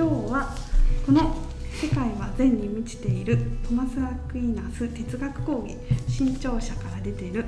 [0.00, 0.48] 今日は
[1.04, 1.36] この
[1.78, 3.36] 「世界は善に満ちている」
[3.68, 5.76] トマス・アクイナス哲学講義
[6.08, 7.44] 新潮社から出ている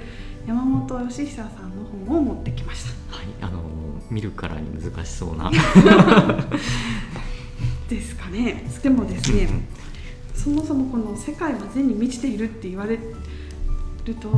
[0.47, 3.17] 山本義久さんの本を持ってきました。
[3.17, 3.63] はい、あの
[4.11, 5.51] 見るからに難しそうな。
[7.89, 8.69] ですかね。
[8.83, 9.49] でもですね
[10.35, 14.29] そもそもこの「世界は善に満ちている」って言われると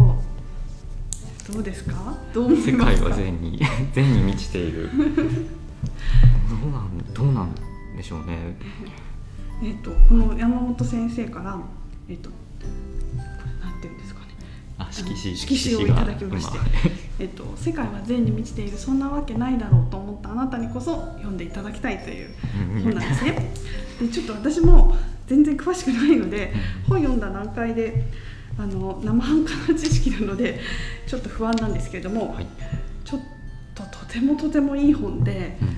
[1.53, 2.17] どうですか？
[2.33, 2.85] どう世ますか？
[2.85, 3.61] 界は善に
[3.93, 4.89] 善に満ちている。
[6.49, 7.55] どうなんどうなん
[7.97, 8.57] でしょうね。
[9.63, 11.59] えっとこの山本先生から
[12.09, 12.35] えっとこ
[13.45, 14.27] れなんていうんですかね
[14.79, 16.67] あ色紙色紙をいただきまして今
[17.21, 22.31] えっと、世界は善に満ちているそんなわけないだろうと思ったあなたにこそ読んでいただきたいという
[22.83, 23.53] 本なんですね。
[24.01, 24.97] でちょっと私も
[25.29, 26.53] 全然詳しくないので
[26.89, 28.05] 本読んだ段階で
[28.59, 30.59] あの生半可な知識なので
[31.07, 32.47] ちょっと不安なんですけれども、はい。
[33.05, 33.21] ちょっ
[33.75, 35.75] ととてもとてもいい本でうんうん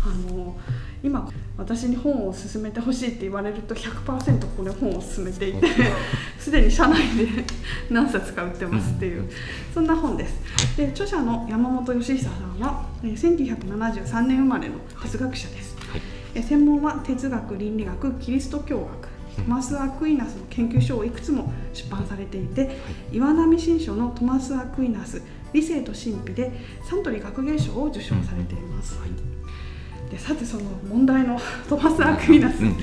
[0.00, 0.56] あの
[1.02, 5.66] 今私に本を勧めてほしいって言われると100%これ本を勧めていて
[6.38, 7.26] すでに社内で
[7.90, 9.28] 何冊か売ってますっていう
[9.72, 10.34] そんな本です。
[10.76, 15.76] で著者の山本義久さんはえー1973年生まれの哲学者です。
[15.90, 16.00] はい。
[16.34, 18.88] えー専門は哲学倫理学キリスト教学
[19.38, 22.76] うんトマス・アクイナスの研究書をいくつも出版されていて、
[23.12, 26.52] 岩波新書のトマス・アクイナス理性と神秘で
[26.82, 28.98] サントリー学芸賞を受賞されています。
[28.98, 29.27] はい。
[30.10, 32.74] でさてその問題の トマス・アクイナス、うん。
[32.74, 32.80] こ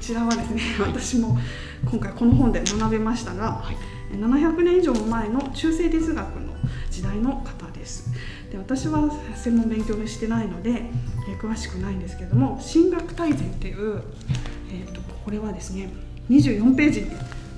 [0.00, 1.38] ちらはですね、はい私も
[1.84, 3.76] 今回この本で学べましたが、はい。
[4.16, 6.54] 700年以上も前の中世哲学の
[6.90, 8.10] 時代の方です
[8.50, 14.02] で私は専門勉強してないので、えー詳しくないんですけれども「神学大全」っていう、
[14.72, 15.90] えー、とこれはですね
[16.30, 17.10] 24ページに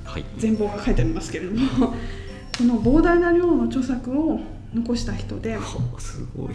[0.05, 0.25] はい。
[0.39, 1.95] 全貌が書いてありますけれども
[2.59, 4.41] この膨大な量の著作を
[4.75, 5.57] 残した人で。
[5.57, 5.63] は
[5.99, 6.55] すごい。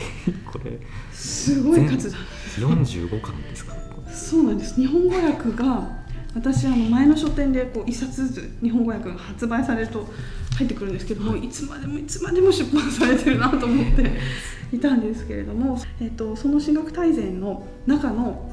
[0.52, 0.80] これ。
[1.12, 2.18] すごい数だ。
[2.60, 3.76] 四十五巻ですか？
[4.12, 4.76] そうなんです。
[4.76, 10.08] 日本語訳が私あの前の書店でこう一冊ずつ日本語訳が発売されると
[10.58, 14.12] 入ってくるんですけども、い、つまでもいつまでも出版されてるなと思って
[14.74, 18.52] いたんですけれども、えっとその神学大全の中の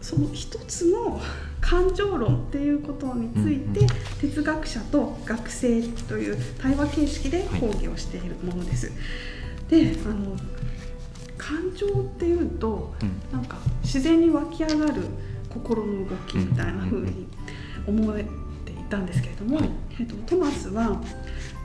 [0.00, 1.20] その一つの
[1.64, 3.86] 感情論っていうことについて、
[4.20, 8.92] 哲学者と学生という対話形式で講義をしているものです。
[9.70, 10.36] であの
[11.38, 13.32] 感情っていうとうん。
[13.32, 15.02] なんか自然に湧き上がる
[15.48, 17.26] 心の動きみたいな風に
[17.86, 18.24] 思え
[18.66, 19.70] ていたんですけれども、はい。
[19.98, 21.00] えっと、トマスは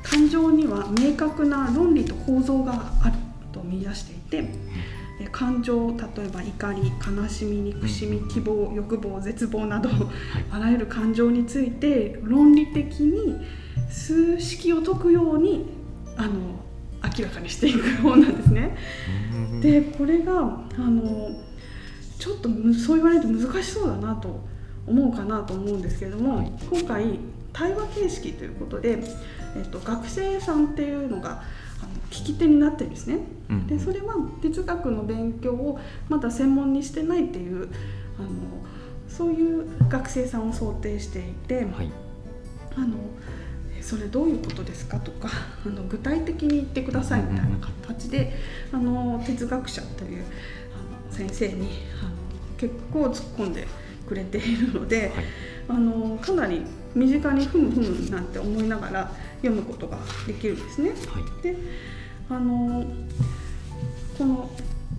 [0.01, 3.17] 感情には明確な論理と構造がある
[3.51, 6.91] と見出していてえ感情例えば怒り
[7.21, 9.89] 悲しみ憎しみ希望欲望絶望など
[10.49, 13.35] あらゆる感情について論理的に
[13.89, 15.65] 数式を解くように
[16.15, 16.31] あの
[17.17, 18.77] 明らかにしていく本なんですね。
[19.51, 19.61] うん。
[19.61, 21.31] でこれがあの
[22.17, 24.45] ちょっとむそう言われると難しそうだなと
[24.85, 26.51] 思うかなと思うんですけれども、はい。
[26.69, 27.19] 今回
[27.53, 28.99] 対話形式ということで、
[29.55, 31.43] えっと、学生さんっていうのが
[31.81, 33.19] あの聞き手になってるんですね。
[33.49, 37.69] うんでそれは哲学の勉強をまだ専門にしてないっていう
[38.17, 38.29] あの
[39.07, 41.91] そういう学生さんを想定していて、はい。
[42.75, 42.95] あの
[43.77, 45.29] えそれどういうことですかとか
[45.65, 47.57] あの具体的に言ってくださいみたいな
[47.87, 48.33] 形で、
[48.71, 50.23] あの哲学者という
[50.73, 51.69] あの先生に
[52.01, 52.11] あの
[52.57, 53.67] 結構突っ込んで
[54.07, 55.25] くれているので、はい。
[55.69, 56.63] あのかなり
[56.95, 59.11] 身近にふむふむなんて思いながら
[59.41, 60.89] 読むことができるんですね。
[60.89, 61.43] はい。
[61.43, 61.55] で
[62.29, 62.85] あの
[64.17, 64.49] この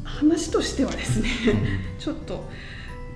[0.05, 1.29] 話としてはですね
[1.99, 2.49] ちょっと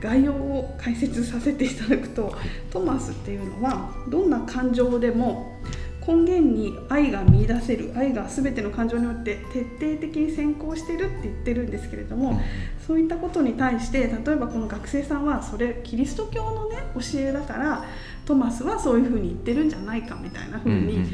[0.01, 2.37] 概要を解説させていただくと、
[2.71, 5.59] トマスっていうのはどんな感情でも
[6.07, 12.41] 根源に愛が見出せる愛が全ての感情によって徹底的に先行してるって言ってるんですけれども、
[12.87, 17.85] そういったことに対して例えばこの学生さんはそれキリスト教のね教えだから
[18.27, 21.07] トマスはそういうふうに言ってるんじゃないかみたいなふうに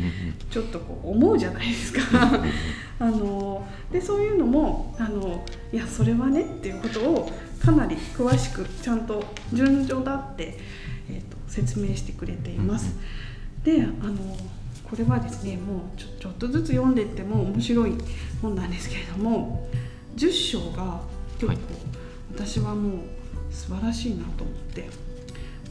[0.50, 2.00] ちょっとこう思うじゃないですか。
[2.98, 7.32] あのでそういうのもあのいやそれはねっていうことを
[7.64, 10.58] かなり詳しくちゃんと順序だって、
[11.08, 12.96] えー、と説明してくれています。
[13.64, 14.36] であの
[14.90, 17.94] これはですねもうちょちょっとずつ読んでいっても面白い
[18.42, 19.68] 本なんですけれども
[20.16, 21.00] 10章が
[21.38, 21.58] 結構、はい
[22.34, 22.92] 私はもう
[23.50, 24.88] 素晴らしいなと思って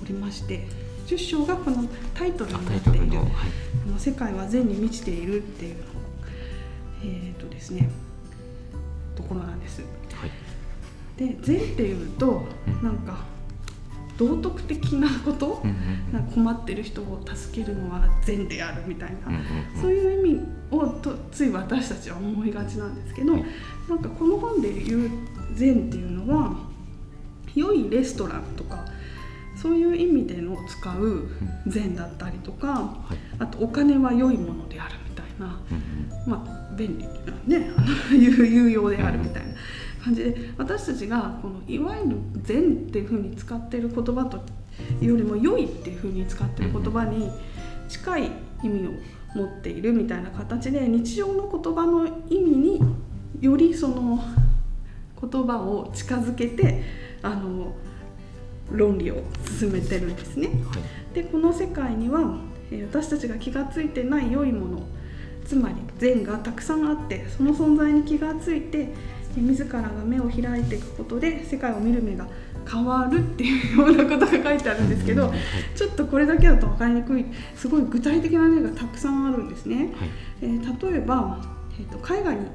[0.04, 0.68] おりまして
[1.08, 1.84] 10章がこの
[2.14, 3.30] タイトルあになっているの、はい。
[3.86, 5.84] 「この世界は善に満ちている」っていうの
[7.04, 7.90] えっ、とですね
[9.16, 9.82] ところなんです。
[9.82, 10.32] はい。
[11.18, 13.26] で善っていうとうんなんか
[14.20, 15.70] 道徳的なこと、うん
[16.14, 16.24] うん。
[16.34, 19.42] 困ってる人を助けるのは善であるみたいな、うんうん
[19.76, 19.82] うん。
[19.82, 23.46] そういう意味をとつい私たちは思いがちなんですけど、はい
[23.90, 25.10] なんかこの本で言う
[25.56, 26.56] 善っていうのは
[27.56, 28.86] 良いレストランとか
[29.60, 31.28] そういう意味での使う
[31.66, 33.18] 善だったりとかはい。
[33.40, 37.06] あとお金は良いものであるみたいなうんまあ便利
[37.48, 39.54] ねあの有有用であるみたいな
[40.10, 44.38] 感じで私たちがこのいわゆる善っていうふうに使ってる言葉と
[45.02, 47.30] よりも良いっていうふうに使ってる言葉に
[47.88, 48.32] 近い
[48.64, 48.92] 意味を
[49.36, 52.82] 持っているみたいな形で日常の言葉の意味に
[53.40, 54.24] よりその
[55.22, 56.84] 言葉を近づけて
[57.22, 57.76] あの
[58.72, 59.24] 論理を
[59.60, 60.50] 進めてるんですね。
[61.14, 62.22] でこの世界には、
[62.72, 64.84] えー私たちが気が付いてない良いもの
[65.44, 72.28] つまり善がたくさんあってその存在に気が付いてえー自らが目を開いていくことで世界を見る目が
[72.70, 75.32] 変わるっていうようなことが書いてあるんですけど
[75.76, 79.76] ちょっとこれだけだと分かりにくいすごい具体的な例がたくさんあるんですね。
[79.76, 80.10] はい。
[80.42, 81.40] えー例えば、
[81.80, 82.46] えー、と絵画に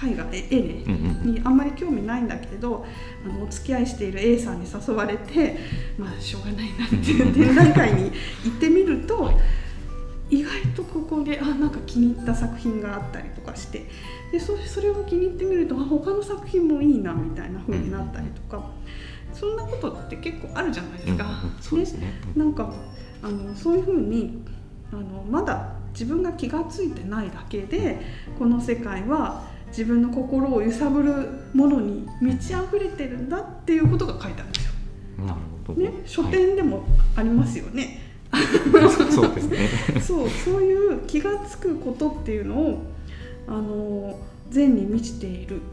[0.00, 0.84] 絵画え絵ね、
[1.24, 2.86] にあんまり興味ないんだけれど
[3.24, 5.58] あのお付き合いしている A さんに誘われて
[5.98, 6.94] まあしょうがないなって。
[7.10, 8.12] いう展覧会に
[8.44, 9.32] 行ってみると
[10.30, 13.86] 意外とここであなんか気に入った作品があったりとかして
[14.32, 18.70] でそそれを気に入ってみるとあ他の作品もいいなみたいな風になったりとか、
[19.32, 21.26] そんなことって結構あるじゃないですか。
[21.60, 22.12] そうですね。
[22.34, 22.42] うん。
[22.42, 22.72] なんか
[23.22, 24.42] あのそういうふうに
[24.92, 28.00] あのまだ自分が気が付いてないだけで
[28.38, 31.12] この世界は自分の心を揺さぶる
[31.54, 34.72] ものに満ち溢れてるんだっていうことが書いてあるんですよ。
[35.26, 35.80] なるほど。
[35.80, 36.84] ね、書店でも
[37.16, 38.00] ありますよね。
[38.30, 38.44] はい
[39.10, 39.68] そうですね。
[40.00, 42.82] そうそういう気が付くことっていうのを
[43.48, 44.18] あの
[44.50, 45.64] 善に満ちているっ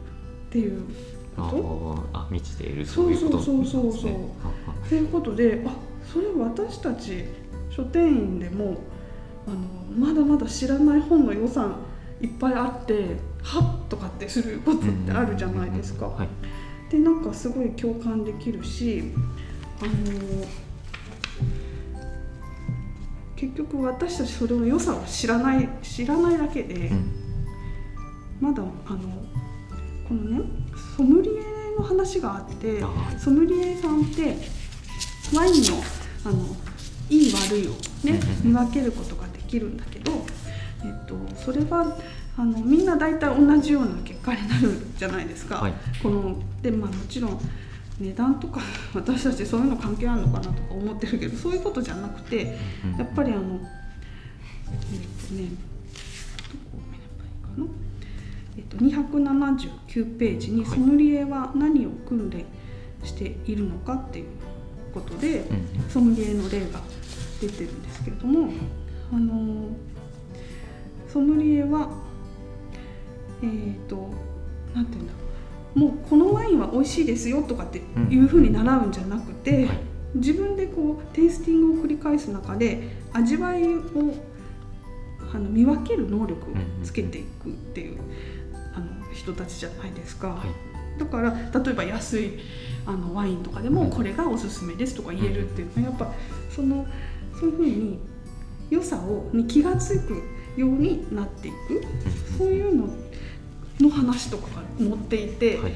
[0.50, 0.84] ていう
[1.38, 3.26] あこーあ満ちているそそうういう。
[3.26, 4.12] ことそうそうそうなんですね。
[4.12, 4.18] は
[4.72, 5.72] はとっていうことであ
[6.12, 7.26] それ私たち
[7.70, 8.78] 書店員でも
[9.48, 9.58] あの
[10.08, 11.76] まだまだ知らない本の予算
[12.22, 16.08] いっぱいあってはっとかってすることってあるじゃないですか。
[16.08, 16.28] はい。
[16.90, 19.04] でなんかすごい共感できるし
[19.82, 19.92] あの
[23.36, 27.25] 結局私たちそれの良さを知らない知らないだけで、うん
[28.40, 29.00] まだあの
[30.08, 30.42] このね
[30.96, 31.42] ソムリエ
[31.78, 32.82] の話があって
[33.18, 34.38] ソムリエさんって
[35.36, 35.84] ワインの
[36.26, 36.56] あの
[37.10, 37.72] いい悪いを
[38.04, 40.12] ねうん見分けることができるんだけど、
[40.84, 41.98] えっと、それは
[42.38, 45.58] あのみんな大体同じような結果になるじゃないですか。
[45.58, 45.74] はい。
[46.02, 47.40] このでまあもちろん
[48.00, 48.60] 値段とか
[48.94, 52.98] 私たちそういうの関係あるのかなとか思ってるけどそういうことじゃなくてうん。
[52.98, 53.60] やっぱりあの
[54.92, 55.50] えっとね
[58.78, 62.46] と、279ページにはいソムリエは何を訓練
[63.04, 64.26] しているのかっていう
[64.94, 65.46] ことで、
[65.90, 66.82] ソムリエの例が
[67.42, 68.50] 出てるんですけれども
[69.12, 69.70] あの
[71.08, 71.90] ソムリエは
[73.44, 74.10] えっ、と
[74.74, 75.20] なんていうんだろ
[75.76, 75.80] う。
[75.80, 79.80] もうこのワインは美味しいですよとかっていうふうに習うんじゃなくて、はい。
[80.16, 83.82] 自分でこうテイスティングを繰り返す中で味わいを
[85.34, 88.00] あの見分ける能力をつけていくっていう、
[89.16, 90.30] 人たちじゃないですか。
[90.30, 91.00] はい。
[91.00, 92.40] だから例えば安い
[92.86, 96.14] あのワインとかでもうんこれがおすすめですとか言えるっていうのはやっぱ
[96.54, 96.86] その
[97.38, 98.00] そういうふうに
[98.70, 100.14] 良さをに気が付く
[100.56, 101.84] ようになっていく
[102.38, 102.88] そういうの
[103.80, 105.74] の話とかが載っていて、はい。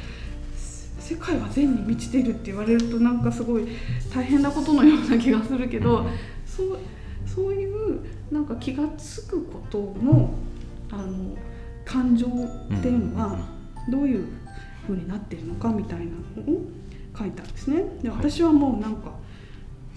[1.00, 3.68] 世界は善に満ちているって言われるとなんかすごい
[4.14, 6.06] 大変なことのような気がするけど、
[6.46, 6.78] そう
[7.26, 10.30] そういうなんか気が付くことの
[10.92, 11.36] あの
[11.90, 13.40] 感情っていうのは
[13.90, 14.28] どういう
[14.84, 16.62] 風になっているのかみたいなのを
[17.18, 17.84] 書いたんですね。
[18.04, 18.18] ではい。
[18.20, 19.12] 私はもうなんか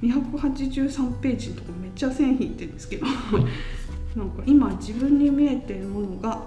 [0.00, 3.06] 283ページのところめっちゃ線引いてるんですけど
[4.16, 6.42] なんか今自分に見えているものが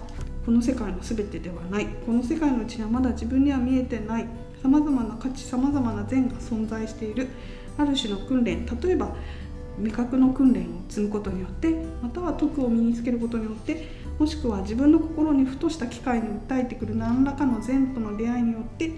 [0.46, 1.86] この世界の全てではない。
[2.06, 4.28] この世界のうちにはまだ自分には見えてない。
[4.64, 7.28] さまざまな価値さまざまな善が存在している。
[7.78, 8.66] ある種の訓練。
[8.66, 9.16] 例えば
[9.78, 18.92] 味覚の訓練を積むことによってまたは徳を身につけることによってもしくは自分の心にふとした機会に訴えてくる何らかの善との出会いによって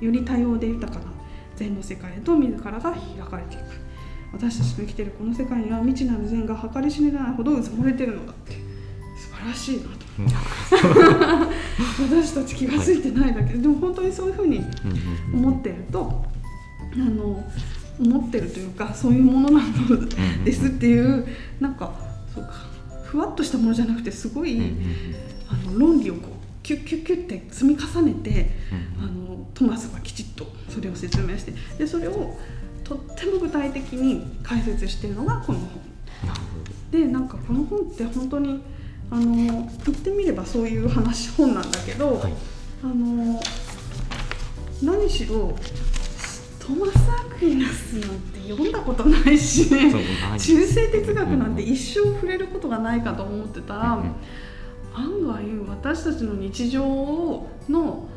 [0.00, 1.12] より多様で豊かな
[1.56, 2.92] 善の世界へと自らが開
[3.30, 3.62] かれていく。
[4.32, 8.52] 私たちの生きているこの世界には未知なる善が計り知れないほどうずもれているのだって。
[9.14, 9.90] 素晴らしいなと。
[10.18, 10.26] うん。
[12.22, 13.52] 私たち気が付いてないだけ。
[13.52, 14.64] で、でも本当にそういうふうに
[15.34, 16.24] 思ってると
[16.94, 17.44] あの
[18.00, 21.26] 思ってるというかそういうものなのですっていう
[21.60, 21.92] なんか
[22.34, 22.71] そうか
[23.12, 24.58] ふわっとしたものじゃなくてすごい、
[25.46, 28.50] あの論理をこうキュッキュッキュッって積み重ねて
[28.98, 32.34] うんあのトマスがきちっとそれを説明してでそれを
[32.82, 35.68] とっても具体的に解説しているのがこの本。
[36.90, 38.62] でなんかこの本って本当に
[39.10, 42.32] あの言ってみればそういう話本なんだけど、はい。
[42.82, 43.38] あの
[44.82, 45.54] 何しろ
[46.58, 54.02] トーマス・アクイナスなんて読んだことないし中世哲学なんて一生触れることがないかと思ってたら、
[54.94, 58.08] 案外私たちの日常のその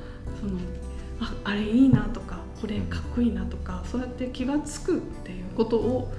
[1.20, 6.12] ああれいいなとかこれかっこいいなとかそうやって気が付くっていうことを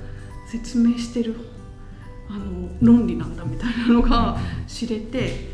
[0.51, 1.37] 説明してる
[2.29, 5.51] あの論理なんだみたいなのが知れて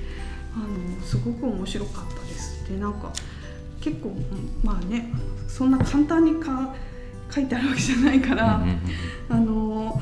[0.54, 2.68] あのすごく面白かったです。
[2.68, 3.12] でなんか
[3.80, 5.10] 結構うんまあね
[5.48, 6.74] そんな簡単にか
[7.32, 8.78] 書いてあるわけじゃないから、うんうんうん
[9.28, 10.00] あの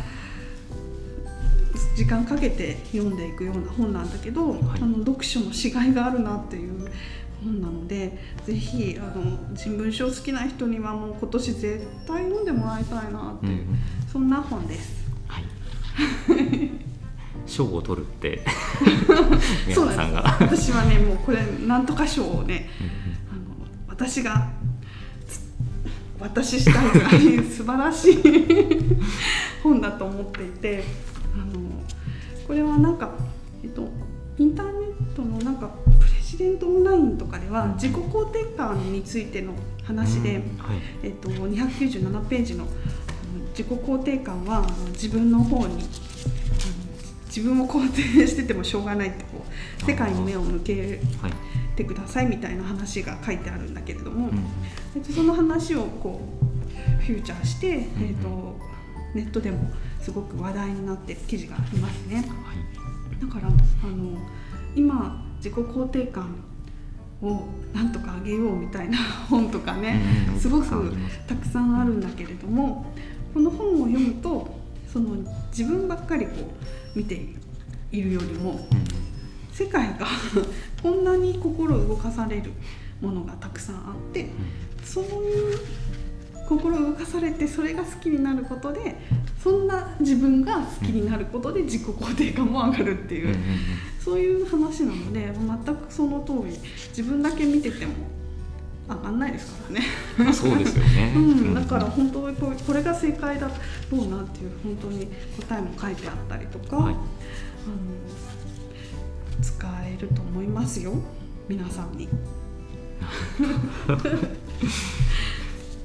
[1.94, 4.60] 時間かけて読んでいくような本なんだけど、はい。
[4.80, 6.90] あの読書のしがいがあるなっていう
[7.44, 13.78] 本なのでぜひあの人文書好きな人にはもう今年絶対読んでもらいたいなっていう、うんうん。
[14.10, 15.04] そんな本です。
[15.26, 15.44] はい。
[17.46, 18.40] 賞を取るって
[19.66, 20.10] 宮そうなん
[20.48, 20.70] です。
[20.70, 22.92] 私はねもうこれなんとか賞をねうんうん。
[23.30, 24.59] あの私がつ
[26.20, 28.22] 私したいぐらい 素晴らしい
[29.62, 30.84] 本だと思っていて
[31.34, 31.60] あの
[32.46, 33.14] これはなんか、
[33.62, 33.88] えっと、
[34.38, 39.52] インターネットのなんかプレジデントオンラインとかでは自己肯定感についての
[39.84, 40.58] 話で、うん。
[40.58, 40.78] はい。
[41.02, 42.66] えっと、297ページの
[43.50, 45.84] 自己肯定感は自分の方に
[47.26, 51.32] 自分を肯定しててもしょうがないってこう世界に目を向けはい
[51.76, 54.38] てくださいみたいな話が書いてあるんだけれども、うん。
[54.96, 58.58] えっとその話をこうフューチャーして、えっと
[59.14, 62.16] ネットでもすごく話題になってる記事がありますね。
[62.16, 63.20] はい。
[63.20, 64.18] だからあの
[64.74, 66.34] 今自己肯定感
[67.22, 67.42] を
[67.74, 68.98] なんとか上げようみたいな
[69.28, 70.00] 本とかね、
[70.38, 70.94] すごく
[71.26, 72.86] たくさんあるんだけれども
[73.34, 74.58] この本を読むと
[74.90, 75.16] その
[75.50, 76.32] 自分ばっかりこ
[76.94, 77.26] う見て
[77.92, 79.09] いるよりもうん
[79.60, 80.06] 世界が
[80.82, 82.50] こんなに心を動かされる
[83.02, 83.78] ものがたくさんあ
[84.10, 84.30] って
[84.82, 85.58] そういう
[86.48, 88.96] 心を動かされてそれが好きになることで
[89.42, 93.34] そんな自分が好きになることで自己肯定感も上がるっていう、
[94.04, 95.32] そういう話なので
[95.64, 97.92] 全くその通り自分だけ見てても
[98.88, 99.86] 上がんないですからね。
[100.18, 101.12] まあそうですよね。
[101.16, 105.06] うん、だから本当にこれが正解だろうなっていう本当に
[105.38, 106.94] 答えも書いてあったりとか、はい。
[106.94, 107.04] あの
[108.08, 108.09] 使
[109.96, 110.94] えると思いますよ。
[111.48, 112.08] 皆さんに。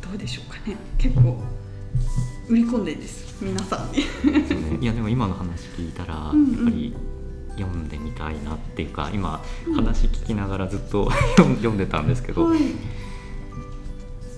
[0.01, 0.77] どうでしょうかね。
[0.97, 1.41] 結構
[2.49, 3.43] 売り込んでです。
[3.43, 3.97] 皆さんに。
[3.99, 4.77] ね。
[4.81, 6.51] いやでも今の話聞いたら、うんうん。
[6.53, 6.95] やっぱり
[7.57, 12.59] 読んでみたいなっていうか今うん話聞きながらずっと読ん読んでたんですけど、はい。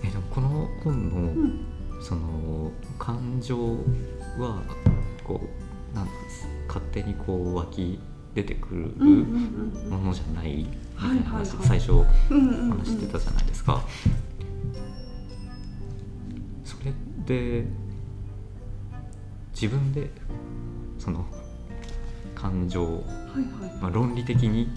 [0.03, 1.59] えでもこの本の、うん。
[2.00, 3.57] その感情
[4.38, 4.62] は
[5.24, 5.41] こ
[5.93, 6.07] うなん
[6.67, 8.00] 勝手にこう湧き
[8.38, 8.94] 出てくる
[9.89, 11.67] ものじゃないみたいな話、はいはいはい。
[11.67, 11.94] 最初
[12.70, 13.84] 話してたじゃないですか。
[16.63, 16.94] それ
[17.25, 17.65] で
[19.60, 20.12] 自分で
[21.00, 21.25] その
[22.36, 23.82] 感情を、はいはい。
[23.82, 24.70] まあ、論理的に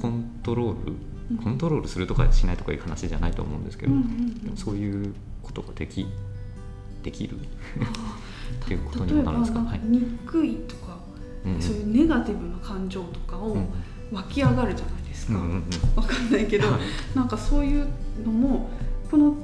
[0.00, 0.92] コントロール、
[1.32, 1.36] うん。
[1.36, 4.56] コントロールするとかしないとかいう話じゃないと思うんですけど、うんうんうん。
[4.56, 5.12] そういう
[5.42, 6.06] ことができ
[7.02, 7.36] できる。
[8.64, 9.60] っていうことにもなるんですか？
[9.60, 9.80] はい。
[9.84, 10.95] 憎いとか、
[11.60, 13.66] そういうネガティブな感情とかをうん
[14.12, 15.64] 湧き上がるじゃないですか、うん
[15.96, 16.80] わかんないけど、はい。
[17.16, 17.88] なんかそういう
[18.24, 18.70] のも
[19.10, 19.34] この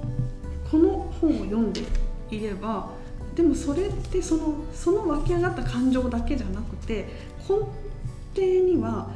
[0.70, 1.82] この本を読んで
[2.30, 2.90] いれば
[3.34, 7.08] でもそれってそのその湧き上がった感情だけじゃなくて
[7.40, 7.56] 根
[8.34, 9.10] 底には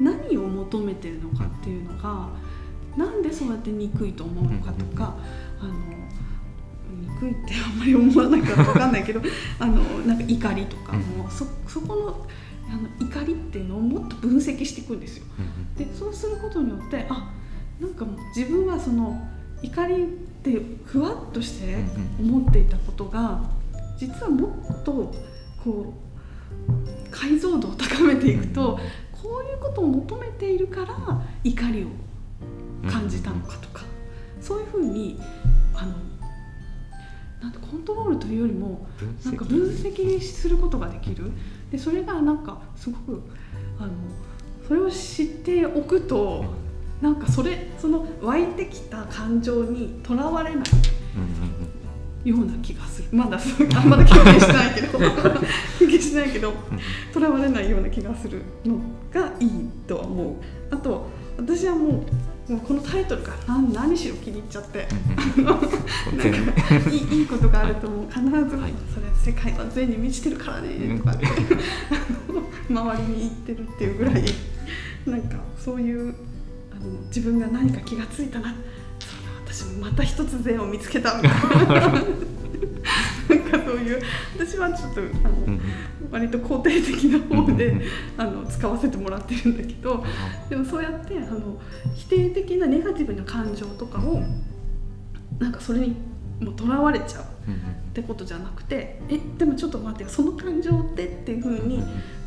[0.00, 2.28] 何を求めてるのかっていうのが
[2.96, 5.14] なんでそうやって憎いと思うのかとか、
[5.60, 5.72] あの
[7.20, 9.20] 憎いってあんまり思わないからわかんないけど
[9.58, 12.26] あのなんか怒りとかも、そそこの
[12.68, 15.24] あの怒りっていうのをもっと分析していくんですよ。
[15.38, 17.32] うんでそうすることによってあ
[17.80, 19.18] なんかもう自分はその
[19.62, 20.06] 怒りっ
[20.42, 21.76] てふわっとして
[22.18, 23.42] 思っていたことが
[23.98, 25.12] 実はもっと
[25.62, 25.94] こ
[26.68, 28.78] う解像度を高めていくと
[29.12, 31.86] こういうことを求めているから怒りを
[32.84, 33.82] うん感じたのかとか
[34.40, 35.18] そういうふうに
[35.74, 35.94] あの
[37.40, 38.86] なんてコントロールというよりも
[39.24, 41.30] なんか分析することができる。
[41.70, 43.22] でそれがなんかすごく
[43.78, 43.92] あの
[44.66, 46.44] それを知っておくと
[47.00, 50.62] なんかそれその湧いてきた感情にとらわれな
[52.24, 53.08] いような気がする。
[53.12, 54.98] まだあまだ経験してないけど。
[55.78, 56.52] 経験してないけど
[57.12, 58.78] とらわれないような気がするの
[59.10, 59.50] がいい
[59.86, 60.34] とは思う。
[60.70, 61.06] あと
[61.38, 62.02] 私はもう
[62.50, 64.88] もうこのタイトルから何何しろ気に入っちゃって。
[65.38, 65.66] うんなんか
[66.90, 68.06] いいいいことがあるともう。
[68.06, 74.24] 必ず、はいそれ世界は善に満ちてるからねとかってあの周りに言ってるっていうぐらい
[75.06, 76.14] なんかそういう
[76.72, 78.48] あの自分が何か気がついたな。
[78.48, 81.20] そうだ私もまた一つ善を見つけた。
[81.20, 82.04] みたいななんか
[83.64, 84.02] そういう
[84.36, 85.60] 私はちょっとあの、うん
[86.10, 87.82] 割と肯定的な方で、うん
[88.18, 90.04] あの使わせてもらってるんだけど
[90.48, 91.58] でもそうやってあの
[91.94, 94.22] 否定的なネガティブな感情とかを
[95.38, 95.96] なんかそれに
[96.40, 97.58] もうとらわれちゃううんっ
[97.92, 101.82] てことじゃなくてえでもちょっと待ってよその感情ってっていうふうに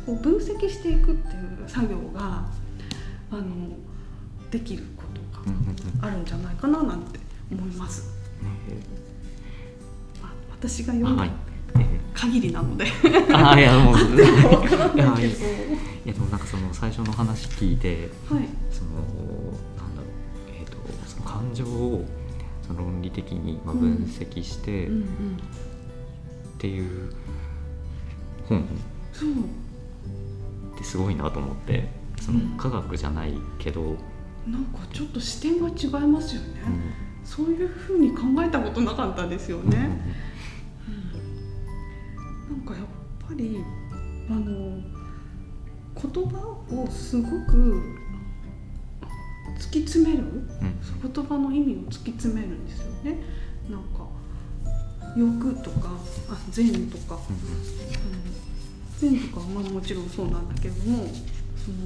[0.06, 2.44] こう分析していくっていう作業が
[3.30, 3.42] あの
[4.50, 7.18] できることがあるんじゃないかななんて
[7.50, 8.12] 思います。
[8.42, 8.48] ね。
[10.22, 11.30] まあ私が読んだはい。
[11.30, 11.53] え
[12.14, 12.84] 限りなので。
[12.86, 13.96] ーあーいやもう。
[14.96, 15.04] いや
[16.04, 18.44] いやでもなんかその最初の話聞いてはい。
[18.70, 20.10] そのなんだろう
[20.58, 20.76] えっ、と
[21.06, 22.04] その感情を
[22.66, 25.06] その論理的にまあうん分析してっうんうん。
[26.58, 27.10] ていう
[28.48, 28.64] 本
[29.12, 29.30] そう。
[29.30, 31.88] ってすごいなと思って
[32.20, 32.56] そのうん。
[32.56, 33.96] 科学じゃないけど、うん
[34.46, 36.48] なんかちょっと視点が違いますよね、
[37.24, 40.33] そういうふうに考えたことなかったですよね、うん
[43.36, 43.62] り
[44.28, 44.78] あの
[45.94, 46.38] 言葉
[46.70, 47.82] をすごく
[49.58, 51.12] 突き詰めるうん。
[51.12, 53.18] 言葉の意味を突き詰めるんですよね。
[53.70, 54.06] なんか
[55.16, 55.90] 欲とか
[56.28, 57.18] あ善とか。
[57.28, 58.34] うん
[58.96, 61.04] 善とかはまあもちろんそうなんだけれども
[61.56, 61.78] その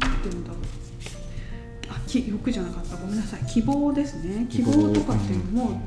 [0.00, 0.58] なんて言うんだろう。
[1.88, 2.96] あき欲じゃなかった。
[2.96, 3.46] ごめんなさい。
[3.46, 4.46] 希望ですね。
[4.50, 5.80] 希希望望とかっていうのも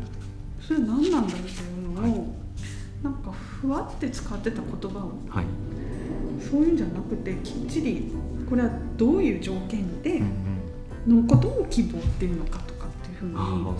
[0.60, 2.36] それ何なんだろうっていうのを、
[3.04, 5.46] なんかふわって使ってた言葉をはい。
[6.40, 8.12] そういうんじゃなくてきっちり
[8.50, 10.22] これはどういう条件で
[11.08, 13.76] のことを希望っていうのかとかっていうふうにあ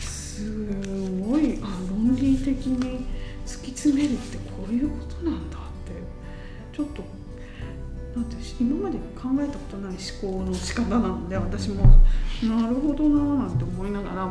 [0.00, 0.70] す
[1.20, 3.06] ごいあ論理的に
[3.46, 7.02] 突き詰めるってこういうことなんだってちょっと
[8.14, 11.82] なんて今まで考えたことない思考の仕方なので私も
[12.42, 14.28] なるほどなーなんて思いながら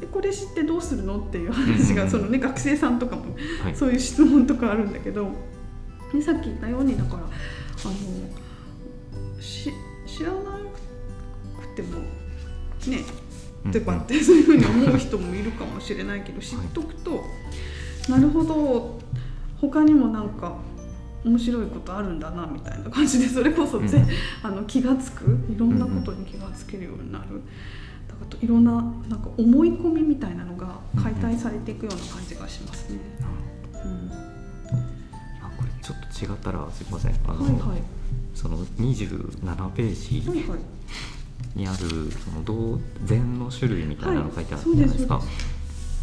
[0.00, 3.76] でこれ知ってどうするのっていう話がその、ね、学生さんとかもあはい。
[3.76, 5.28] そういう質問とかあるんだけど
[6.12, 7.30] でさっき言ったようにだからあの
[9.40, 9.72] し
[10.06, 10.58] 知らな
[11.60, 12.00] くても
[12.86, 13.04] ね
[13.72, 17.24] とかってそういうふうに思う人もいるかもしれないけど知っとくと、
[18.10, 18.98] なるほど
[19.58, 20.58] 他にもなんか
[21.24, 24.08] 面白いことあるんだなみたいな感じでそれこそぜ、うん
[24.42, 25.38] あの気が付く。
[25.50, 27.40] いろんなことに気が付けるようになる。
[28.40, 28.72] いろんな
[29.08, 32.98] なんか思い込みみたいなのが解体されていくような感じがしますね。
[33.84, 34.10] うん。
[35.42, 37.14] あこれちょっと違ったらすいません。
[37.26, 37.82] あの、はいはい。
[38.34, 40.58] その27ページはいはい。
[41.58, 41.78] にある
[42.10, 45.28] その道禅の種類みたいなの書いてあるはいじゃないですか、そう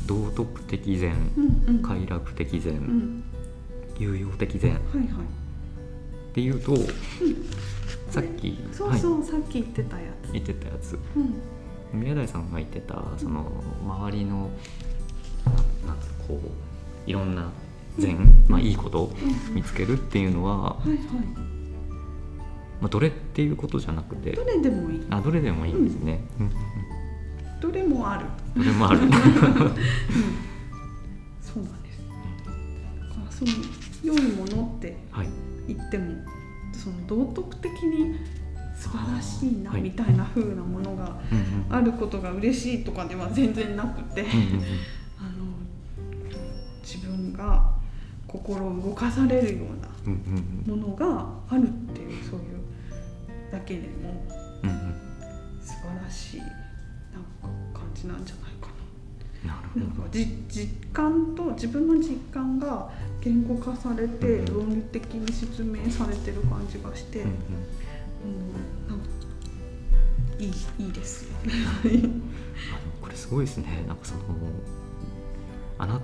[0.07, 1.81] 道徳的禅うんうん。
[1.81, 3.23] 快楽的禅、うん。
[3.99, 4.71] 有用的禅。
[4.71, 6.33] っはいはい。
[6.33, 6.75] ていうと、
[8.09, 10.31] さっきそうそう、さっき言ってたやつ。
[10.31, 10.97] 言ってたやつ。
[11.15, 11.33] うん
[11.93, 13.51] 宮台さんが言ってたその
[13.83, 14.49] 周りの
[15.45, 15.51] な
[15.87, 17.51] なんこういろんな
[17.97, 19.13] 禅、まあ、いいことを
[19.49, 19.55] うん。
[19.55, 20.97] 見つけるっていうのは、はいはい。
[22.79, 25.05] まあ、どれっていうことじゃなくてどれでもいい。
[25.09, 26.45] あどれでもいいんですね、うん。
[26.47, 26.51] うん
[27.61, 28.25] どれもある。
[28.57, 29.01] どれもある。
[31.41, 32.01] そうなんです。
[32.07, 33.51] だからその
[34.03, 35.27] 良いものってはい。
[35.67, 36.05] 言っても
[36.73, 38.15] その道徳的に
[38.81, 39.81] 素晴らしいなはい。
[39.81, 41.15] みたいな風なものが
[41.69, 44.25] あることが嬉しいとかでは全然なくて、
[45.19, 45.45] あの
[46.81, 47.73] 自分が
[48.27, 54.25] 心を動かされるようなものがあるっていうそういうだけでも
[55.61, 56.57] 素晴らしいなんか
[57.71, 58.67] 感じなんじゃないか
[59.45, 59.53] な。
[59.53, 59.61] な。
[59.75, 60.09] るほど。
[60.09, 62.89] 実感と自分の実感が
[63.21, 64.69] 言語化されてうん。
[64.69, 67.35] 論理的に説明されてる感じがして、うんうん
[70.41, 71.27] いいいいです。
[71.45, 72.09] あでも
[73.01, 74.21] これすごいですねなんかその
[75.77, 76.01] あな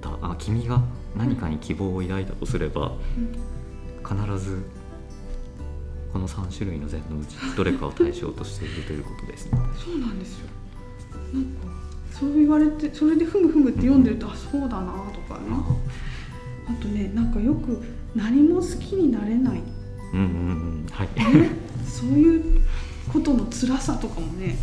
[0.00, 0.80] たあ君が
[1.16, 2.92] 何かに希望を抱いたとすれば
[4.06, 4.62] 必ず
[6.12, 9.58] この3種類の禅のうちどれかを対象としているということですね。
[9.76, 10.46] そうなんですよ。
[11.34, 11.48] なんか
[12.12, 15.46] そう言われてそれでふむふむって読んでると、あそうだなとかね。
[16.68, 17.82] あとねなんかよく
[18.14, 19.62] 何も好きになれない
[20.14, 20.28] うんうんう
[20.84, 21.08] んはい。
[21.84, 22.62] そういう
[23.12, 24.56] ことの辛さとかもね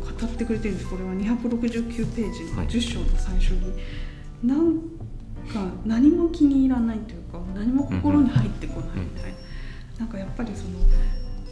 [0.00, 0.90] 語ってくれてるんです。
[0.90, 2.68] これは269ページのはい。
[2.68, 3.72] 10章の最初に、
[4.44, 4.78] なん
[5.52, 9.38] か何も気に入らないというか何も心に入ってこないみたいな、
[10.00, 10.78] なんかやっぱりその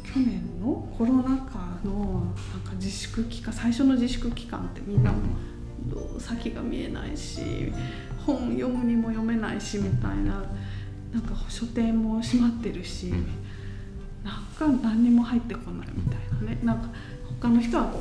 [0.04, 5.18] 去年のコロナ禍のなんか自粛期間最初の自粛期間ってみんなも
[6.18, 7.72] 先が見えないし
[8.26, 10.44] 本読むにも読めないしみたいな
[11.12, 13.08] なんか書店も閉まってるし。
[13.08, 13.47] うん
[14.60, 16.58] なんか何にも入ってこないみたいなね。
[16.62, 16.88] なんか
[17.40, 18.00] 他の人はこ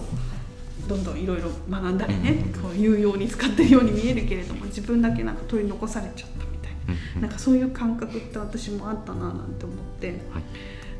[0.86, 7.22] うどんどんいろいろ学んだりね、こう有用に使ってるように見えるけれども自分だけなんか取り残されちゃったみたいな,、うん。
[7.22, 10.08] なんかそういう感覚って私もあったななんて思って。
[10.08, 10.18] はい。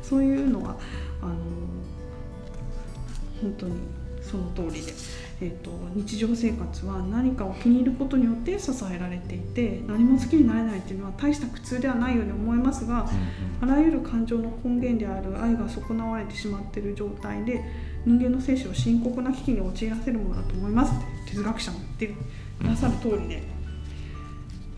[0.02, 0.76] そういうのは
[1.20, 1.34] あの
[3.42, 3.72] 本当に
[4.22, 4.92] その通りで、
[5.40, 13.08] えー、と日常生活は何かを気に入ることによって支えられていて何も好きになれないっていうのは大した苦痛ではないように思いますが
[13.60, 17.62] あらゆる感情の根源である愛が損なわれてしまっている状態で
[18.04, 20.92] 人間の生死を深刻な危機に陥らせるものだと思います。
[20.94, 22.06] って哲学者も言って
[22.58, 23.42] くださる通りで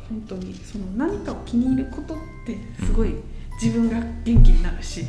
[0.09, 3.15] 本当にその何かを気に入ることってすごい
[3.63, 5.05] 自分が元気になるし、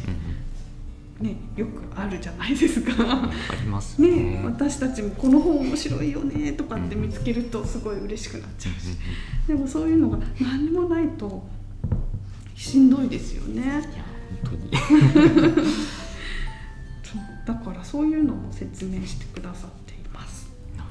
[1.22, 2.92] ね、よくあるじゃないですか。
[3.00, 3.32] あ
[3.62, 4.10] りますね。
[4.10, 8.98] ね、私たちもこの本面白いよねとかって見つけるとすごい嬉しくなっちゃうし。
[9.48, 11.44] でもそういうのが何もないと
[12.56, 13.62] しんどいですよね。
[13.62, 13.72] いや
[14.44, 14.72] 本当に。
[17.04, 20.50] そうだからそういうのも説明してくださっています。
[20.76, 20.90] なる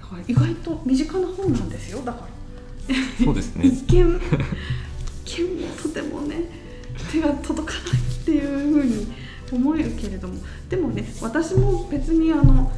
[0.00, 2.00] ほだから意外と身近な本なんですよ。
[2.04, 2.28] だから。
[3.18, 3.66] どそうですね。
[3.68, 4.20] 一見
[5.26, 6.68] 一見とてもね
[7.12, 9.06] 手が届かないっていうふうに
[9.50, 10.34] 思えるけれども
[10.68, 12.70] でもね私も別にあの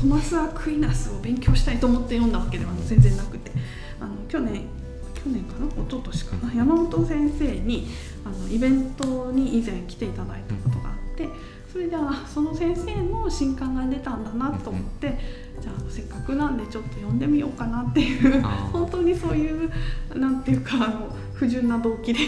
[0.00, 3.52] トマス・アクイナスを勉強したいと思って読んだわけでは全然なくて
[4.00, 4.62] あの去年
[5.14, 5.66] 去年かな？
[5.66, 6.54] 一昨年かな？
[6.54, 7.86] 山本先生に
[8.24, 11.28] あのイベントに以前来ていただいたことがあって
[11.72, 15.16] それであその先生の新刊が出たんだなと思って
[15.60, 19.70] じゃあせっかくなんでちょっと読んでみようかなっていう本当にそういう
[20.14, 22.20] なんていうかあの不純な動機で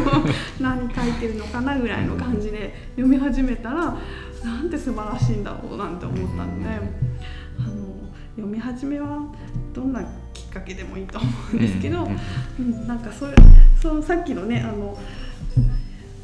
[0.60, 3.96] 何書いてるのかなぐらいの感じで読み始めたら
[4.44, 6.68] なんて素晴らしいんだろうなんて思ったので
[7.58, 7.86] あの
[8.36, 9.22] 読み始めは
[9.74, 12.08] どんなきっかけでもいいと思うんですけど、
[12.58, 13.34] うんなんかそれ
[13.80, 14.98] そうさっきのねあの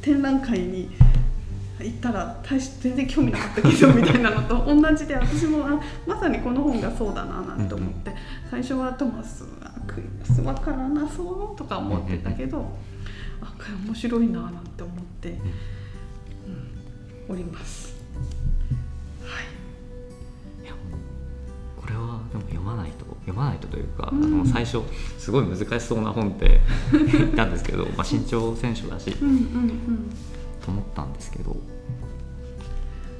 [0.01, 0.91] 展覧会に
[1.81, 8.13] 行ったら大し全然興味なかったけどみたいなのと 同じで私もあまさにこの本がそうだななんて思って
[8.51, 12.77] 最初はトマス・アクイナスわからなそうとか思ってたけど
[13.41, 15.31] あこれ面白いななんて思って、
[17.29, 17.95] うん、おります。
[19.23, 20.65] はい。
[20.65, 20.75] いや
[21.77, 24.25] これはでも読まないと読まないとというか、うん。
[24.25, 24.83] あの最初
[25.19, 26.61] すごい難しそうな本って
[26.93, 30.11] 言ったんですけど、まあ、身長選手だしうんうんうん。
[30.65, 31.57] と思ったんですけど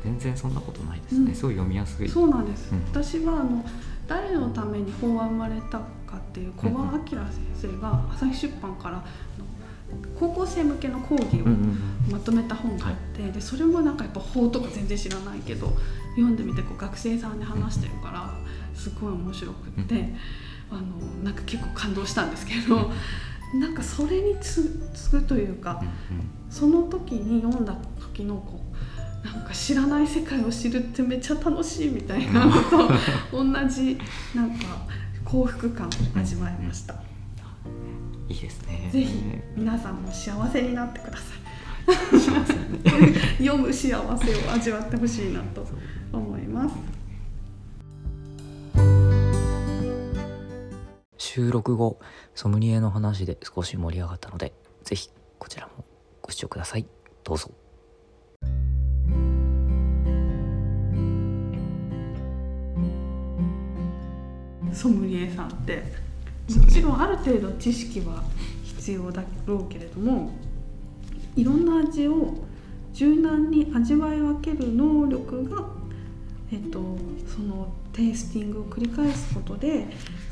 [0.05, 1.35] 全然そんなことないですね、うん。
[1.35, 2.09] すごい読みやすい。
[2.09, 2.81] そうなんです、うん。
[2.93, 3.65] 私はあの
[4.07, 5.81] 誰のために法は生まれた
[6.13, 7.19] かっていう小葉明先
[7.55, 9.03] 生が朝日出版から
[10.19, 11.47] 高校生向けの講義を
[12.11, 15.73] まとめた本があって、でそれもなんかやっぱ法とか全然知らないけど
[16.17, 18.31] 読んでみてこう学生さんに話してるから
[18.75, 19.99] すごい面白くって、う
[20.71, 20.83] あの
[21.23, 22.91] なんか結構感動したんですけど、
[23.59, 28.61] なんかそれにつ次ぐというか、うんその時に読んだ時のこ
[29.25, 32.91] うなんか知らない世界を知るってめっちゃ楽しいみたいなのと
[33.33, 33.99] 同じ
[34.35, 34.87] なんか
[35.33, 36.93] 幸福感を味わいました、
[38.29, 38.91] いいですね。
[38.93, 39.15] ぜひ
[39.57, 41.39] 皆さんも幸せになってください。
[43.43, 45.67] 読む幸せを味わってほしいなと
[46.13, 46.75] 思います。
[51.17, 51.99] 収録後
[52.35, 55.87] ソムリエの話で少し盛り上がったのでぜひこちらも
[56.21, 56.87] ご視聴ください。
[57.25, 57.51] どうぞ
[64.73, 66.03] ソムリエさんって。
[66.51, 68.23] もちろんある程度知識は
[68.65, 70.33] 必要だろうけれども
[71.37, 72.35] いろんな味を
[72.93, 75.65] 柔軟に味わい分ける能力が、
[76.53, 76.81] えっと、
[77.27, 79.87] そのテイスティングを繰り返すことで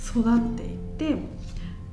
[0.04, 1.16] 育っていって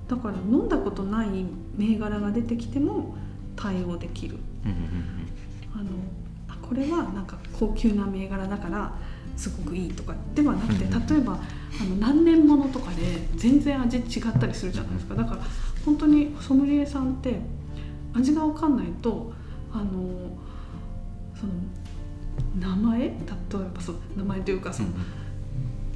[0.10, 1.46] だから飲んだことない
[1.78, 3.16] 銘柄が出てきても
[3.56, 4.38] 対応できる。
[5.74, 5.86] あの
[6.48, 8.94] あこれはなんか高級な銘柄だから
[9.36, 11.40] すごくいいとかではなくて例えば
[11.80, 15.16] あの何年ものとかで全然味違ったりするじゃないですか。
[15.16, 15.42] だから
[15.86, 17.40] 本当にソムリエさんって
[18.14, 19.32] 味が分かんないと
[19.72, 19.86] あの
[21.36, 21.54] その
[22.60, 23.14] 名前例え
[23.74, 24.90] ばその名前というかその、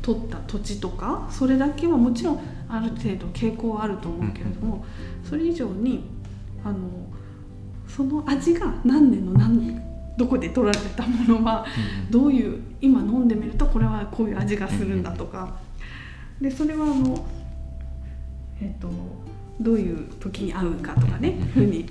[0.02, 4.86] 取った土地とかそれだけはもちろんある程度傾向はあると思うけれども、
[5.24, 6.04] それ以上に
[6.64, 6.78] あの
[7.88, 9.80] その味が何年の何
[10.18, 11.66] どこで取られたものは
[12.06, 12.12] うん。
[12.12, 15.60] どういう今飲んでみるとこれはこういう味がするんだとか
[16.42, 17.26] でそれはあの
[18.62, 18.90] えっ、と
[19.60, 21.46] どういう時に合うかとかねうん。
[21.48, 21.86] ふうに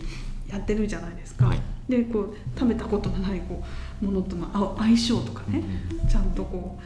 [0.49, 1.47] やってるじゃないですか。
[1.47, 1.61] はい。
[1.89, 3.63] でこう食べたことのないこ
[4.03, 5.63] うものとのあ相性とかね、
[6.09, 6.79] ちゃんとこ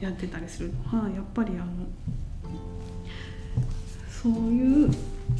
[0.00, 0.72] うやってたりする。
[0.92, 1.66] のはやっぱりあの
[4.08, 4.90] そういう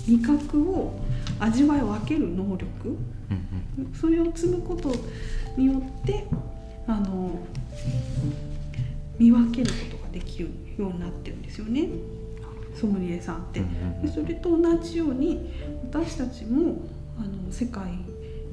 [0.06, 1.00] 味覚を
[1.38, 3.94] 味わい分ける能力うんうん。
[3.94, 4.94] それを積むこと
[5.56, 6.26] によって
[6.86, 7.38] あの
[9.18, 11.88] 見分けることができるようになってるんですよね。
[12.74, 13.60] ソムリエさんって。
[14.02, 15.52] でそれと同じように
[15.90, 16.82] 私たちも
[17.18, 17.98] あの世界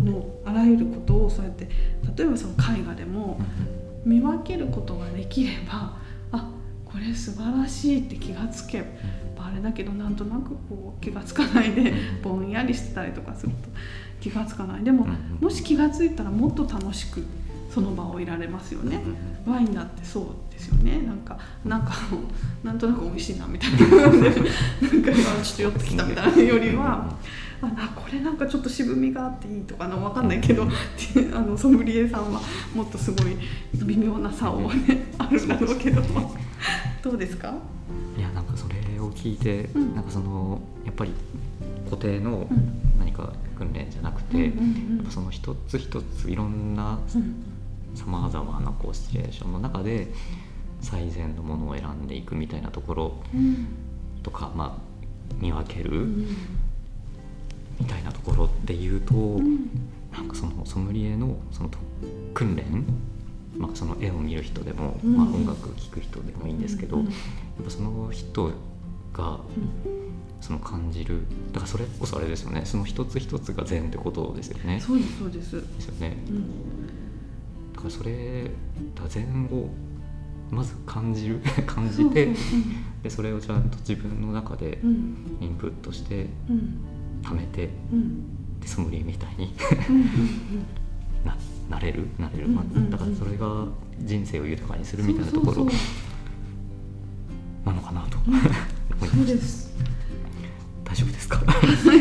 [0.04, 1.70] のあらゆることをそうやって
[2.16, 3.40] 例えばその絵画でも
[4.06, 5.98] 見分けることができれば
[6.32, 6.52] あ
[6.86, 8.82] これ素晴らしいって気がつけ
[9.36, 13.70] ばあれだけどなんとなくこう気がつかないでぼんやりしてたりとかすると
[14.20, 14.84] 気がつかない。
[14.84, 15.08] でも
[15.40, 17.24] もし気がついたらもっと楽しく
[17.78, 19.02] その場をいられますよね。
[19.46, 21.04] うんワインだってそうですよね。
[21.08, 21.94] なんかなんか
[22.63, 23.78] なんとなく美味しいなみたいな。
[23.88, 25.13] なんか今
[25.44, 27.16] ちょっと酔ってきたみたいなよりは
[27.62, 30.68] あなこれなんかちょっと渋みがあっていいとかな分かんないけど
[31.34, 32.42] あのソムリエさんは
[32.76, 33.38] もっとすごい
[33.86, 36.02] 微妙な差をねあるんだろうけど。
[37.04, 37.54] どうですか？
[38.18, 39.96] いやなんかそれを聞いて、うん。
[39.96, 41.12] なんかそのやっぱり
[41.86, 42.74] 固定のうん。
[43.00, 44.60] 何か訓練じゃなくて、うん
[44.90, 44.98] うん。
[44.98, 47.36] やっぱその一つ一ついろんなうん
[47.98, 50.08] さまざまなこうシチュエーションの中で
[50.82, 53.68] 最善のものを選んでいくみたいなところうん。
[54.22, 56.28] とか、まあ、見分けるうん。
[57.80, 59.70] みたいなところで言うと、うん。
[60.12, 61.78] なんかそのソムリエのそのと
[62.34, 62.86] 訓練、
[63.58, 65.18] まあ、その絵を見る人でも、うん。
[65.18, 67.06] まあ、音楽聴く人でもいいんですけど、うん。
[67.06, 67.12] や
[67.62, 68.52] っぱその人
[69.14, 69.40] が
[70.40, 72.62] その感じるだからそれこそあれですよね。
[72.66, 74.80] その一つ一つが善ってことですよね。
[74.80, 76.18] そうですそうです、ですよね。
[76.30, 76.87] うん。
[76.87, 76.87] だ
[77.78, 78.44] からそれ
[78.96, 79.70] だから善を
[80.52, 82.34] まず感じる 感じて
[83.04, 84.80] でそれをちゃんと自分の中で
[85.42, 86.78] インプットしてうん。
[87.24, 88.60] 貯めてうん。
[88.60, 89.54] でソムリエみたいに
[91.26, 91.36] な
[91.70, 93.66] なれるなれる、まあだからそれが
[94.00, 95.66] 人生を豊かにするみたいなところ
[97.66, 98.18] なのかなと
[99.06, 99.68] そうです。
[100.86, 101.42] 大丈夫ですか、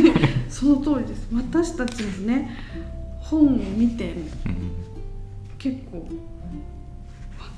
[0.49, 1.29] その通りです。
[1.35, 2.51] 私たちもね
[3.19, 4.15] 本を見て
[4.47, 4.86] うん
[5.59, 6.05] 結構わ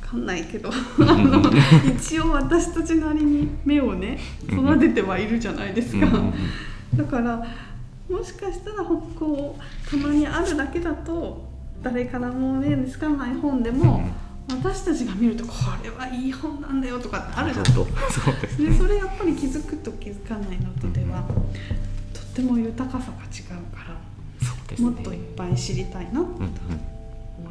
[0.01, 1.43] かんないけどあの
[1.97, 4.19] 一応私たちなりに目をね
[4.51, 6.07] 育ててはいるじゃないですか、
[6.97, 7.47] だから
[8.09, 11.47] もしかしたらこうたまにあるだけだと
[11.83, 14.03] 誰からも目につかない本でも、
[14.51, 15.53] 私たちが見るとこ
[15.85, 18.79] れはいい本なんだよとかってあるじゃないなるほどそうでね。
[18.79, 21.23] それやっぱり気づくと気づかないのとでは、
[22.15, 24.85] とっても豊かさが違うからね。
[24.85, 26.23] もっといっぱい知りたいなとう。
[26.23, 26.39] んうん。
[26.41, 26.98] 思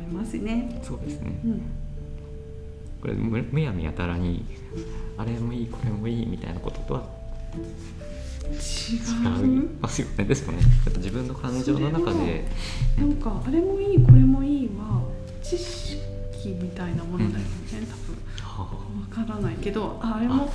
[0.10, 0.80] いますね。
[0.84, 1.40] そうですね。
[1.46, 1.62] うん、
[3.02, 4.46] これむむやみやたらに
[5.18, 7.04] あれもいいこれもいいみたいなこととは
[8.46, 10.24] 違違いうますよね。
[10.24, 10.60] ですよね。
[10.60, 12.48] やっぱ自分の感情の中で。
[12.98, 15.04] なんかあれもいいこれもいいは
[15.44, 15.98] 知識
[16.62, 17.44] みたいなものだよね、
[18.42, 18.66] は
[19.12, 19.24] 多分。
[19.24, 20.50] わからないけどああれも。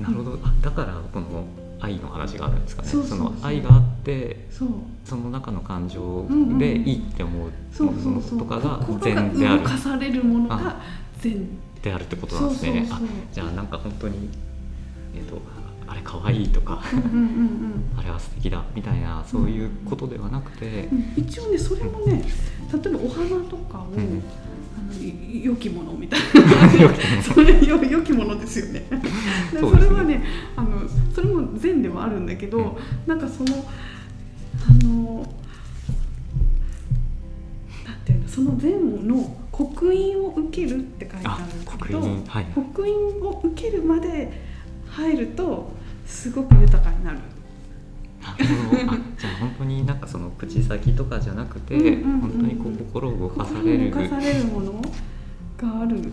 [0.00, 0.38] あなるほど。
[0.42, 1.46] あだからこの
[1.80, 2.88] 愛の話があるんですかね。
[2.88, 6.26] その愛があってその中の感情
[6.58, 9.62] でいいって思うものとかが善である。
[9.62, 10.80] 動かされるものが
[11.20, 11.46] 善。
[11.82, 12.88] であるってことなんですね。
[12.90, 13.00] あ
[13.32, 14.28] じゃあなんか本当に
[15.14, 15.40] えっ、と
[15.86, 16.82] あれ可愛いとか
[17.96, 21.14] あれは素敵だみたいなそういうことではなくて、うん。
[21.16, 22.24] 一応ねそれもね
[22.72, 24.22] 例えばお花とかを、うん
[25.42, 27.22] 良きものみたいな。
[27.22, 28.86] それよ良きものですよね。
[29.52, 30.22] でそれはね
[30.56, 30.82] あの
[31.14, 32.74] それも善ではあるんだけど、うん。
[33.06, 33.64] なんかその
[34.68, 35.26] あの
[37.86, 42.24] なんていうのその善の刻印を受けるって書いてあるんだけどあ刻印。
[42.26, 42.46] はい。
[42.54, 44.32] 刻印を受けるまで
[44.86, 45.72] 入ると
[46.06, 47.18] すごく豊かになる。
[48.38, 53.90] なるほどあじゃあ本当になんかその口先とかじゃなくて、うん本当にこう心を動かされる。
[53.90, 54.82] 動かされるもの
[55.56, 56.12] がある。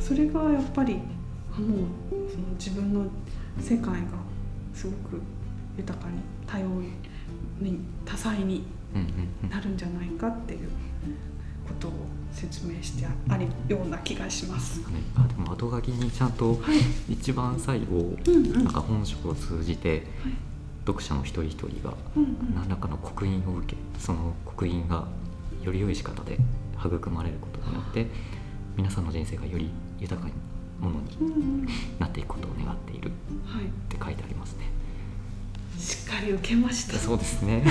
[0.00, 0.98] それがやっぱり
[1.52, 3.06] あもうその自分の
[3.60, 4.00] 世界が
[4.72, 5.20] すごく
[5.76, 6.66] 豊かに多様
[7.60, 8.64] に多彩に
[9.50, 10.70] なるんじゃないかっていう
[11.66, 11.92] ことを
[12.32, 14.80] 説明してあるような気がします。
[15.16, 16.56] あでも後書きにちゃんとは
[17.08, 18.16] い、一番最後、
[18.54, 20.02] なんか本書を通じてはい。
[20.86, 21.92] 読者の一人一人が
[22.54, 25.06] 何らかの刻印を受けその刻印が
[25.62, 26.38] より良い仕方で
[26.82, 28.06] 育まれることによって
[28.74, 29.68] 皆さんの人生がより
[30.00, 30.34] 豊かな
[30.80, 31.66] ものに
[31.98, 33.12] なっていくことを願っているっ
[33.44, 33.64] はい、
[33.94, 34.70] て書いてありますね。
[35.78, 36.94] しっかり受けました。
[36.96, 37.62] そうですね。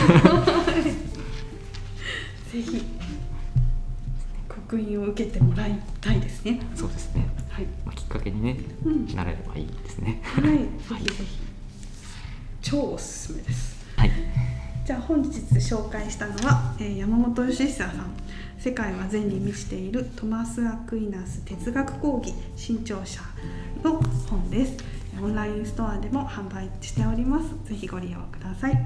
[2.54, 2.84] ぜひ
[4.68, 6.60] 刻印を受けてもらいたいですね。
[6.76, 7.26] そうですね。
[7.50, 7.66] はい。
[7.86, 9.08] まあ、きっかけにね、うん。
[9.16, 10.22] なれればいいですね。
[10.24, 10.44] はい。
[10.44, 11.40] ぜひぜひ。
[12.62, 13.78] 超おすすめです。
[13.96, 14.12] はい。
[14.86, 18.12] じゃあ本日紹介したのは、えー山本義久さん
[18.58, 23.20] 「世界は善に満ちているトマス・アクイナス哲学講義新潮社」
[23.84, 24.78] の本です
[25.22, 28.82] オンラインストアでも販売しておりますぜひご利用ください